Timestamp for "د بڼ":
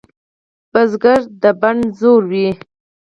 1.41-1.75